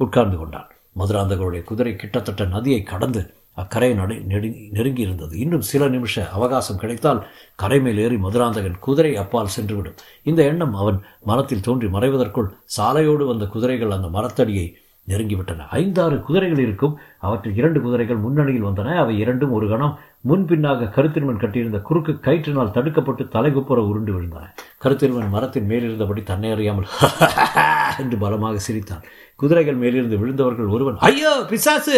உட்கார்ந்து 0.00 0.38
கொண்டான். 0.38 0.70
மதுராந்தகருடைய 1.00 1.62
குதிரை 1.64 1.94
கிட்டத்தட்ட 1.96 2.44
நதியை 2.54 2.80
கடந்து 2.92 3.22
அக்கரை 3.56 3.90
நடு 3.94 4.14
நெருங்கி 4.30 4.62
நெருங்கி 4.72 5.02
இருந்தது 5.06 5.34
இன்னும் 5.44 5.66
சில 5.70 5.88
நிமிஷ 5.88 6.24
அவகாசம் 6.36 6.80
கிடைத்தால் 6.82 7.20
கரை 7.58 7.78
மேல் 7.80 8.00
ஏறி 8.04 8.16
மதுராந்தகன் 8.24 8.80
குதிரை 8.86 9.12
அப்பால் 9.22 9.54
சென்றுவிடும். 9.56 9.98
இந்த 10.24 10.40
எண்ணம் 10.50 10.74
அவன் 10.82 10.98
மரத்தில் 11.22 11.66
தோன்றி 11.68 11.88
மறைவதற்குள் 11.88 12.48
சாலையோடு 12.76 13.26
வந்த 13.30 13.46
குதிரைகள் 13.54 13.96
அந்த 13.96 14.10
மரத்தடியை 14.16 14.66
நெருங்கிவிட்டன. 15.08 15.66
ஐந்தாறு 15.78 16.16
குதிரைகள் 16.20 16.62
இருக்கும். 16.62 16.94
அவற்றில் 17.18 17.58
இரண்டு 17.60 17.78
குதிரைகள் 17.80 18.22
முன்னணியில் 18.24 18.66
வந்தன. 18.66 18.94
அவை 19.02 19.14
இரண்டும் 19.18 19.52
ஒரு 19.52 19.66
கணம் 19.68 19.94
முன்பின்னாக 20.24 20.88
கருத்திருமன் 20.96 21.42
கட்டியிருந்த 21.42 21.78
குறுக்கு 21.88 22.12
கயிற்றினால் 22.26 22.74
தடுக்கப்பட்டு 22.76 23.24
தலைகுப்புற 23.34 23.78
உருண்டு 23.90 24.12
விழுந்தன. 24.14 24.44
கருத்திருமன் 24.84 25.30
மரத்தின் 25.30 25.68
மேலிருந்தபடி 25.70 26.22
தன்னை 26.24 26.50
அறியாமல் 26.50 26.88
என்று 28.02 28.16
பலமாக 28.18 28.56
சிரித்தான். 28.58 29.04
குதிரைகள் 29.36 29.80
மேலிருந்து 29.82 30.16
விழுந்தவர்கள் 30.18 30.72
ஒருவன் 30.74 30.98
ஐயோ 31.08 31.32
பிசாசு! 31.50 31.96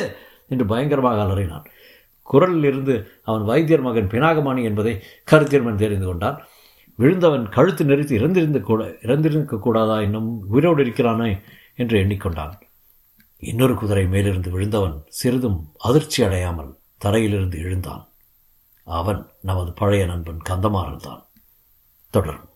என்று 0.49 0.67
பயங்கரமாக 0.67 1.23
அலறினான். 1.23 1.64
குரலில் 2.23 2.64
இருந்து 2.64 3.11
அவன் 3.25 3.45
வைத்தியர் 3.45 3.81
மகன் 3.81 4.07
பினாகமானி 4.07 4.62
என்பதை 4.62 5.02
கருத்திருமன் 5.31 5.75
தெரிந்து 5.75 6.07
கொண்டான். 6.07 6.47
விழுந்தவன் 6.95 7.49
கழுத்து 7.49 7.84
நெறித்து 7.84 8.13
இறந்திருந்த 8.13 8.61
கூட 8.61 8.97
இறந்திருக்க 9.02 9.58
கூடாதா 9.58 10.02
இன்னும் 10.02 10.47
உயிரோடு 10.49 10.82
இருக்கிறானே 10.82 11.39
என்று 11.76 12.04
எண்ணிக்கொண்டான். 12.04 12.61
இன்னொரு 13.39 13.75
குதிரை 13.75 14.06
மேலிருந்து 14.06 14.50
விழுந்தவன் 14.50 15.04
சிறிதும் 15.08 15.73
அதிர்ச்சி 15.78 16.23
அடையாமல் 16.23 16.78
தரையிலிருந்து 17.04 17.58
எழுந்தான். 17.58 18.08
அவன் 18.84 19.30
நமது 19.43 19.73
பழைய 19.73 20.06
நண்பன் 20.06 20.43
கந்தமாறன் 20.49 20.97
தான். 20.97 21.26
தொடரும். 22.11 22.48